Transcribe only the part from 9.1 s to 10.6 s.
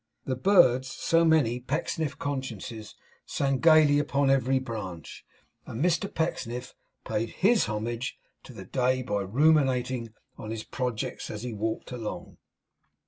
ruminating on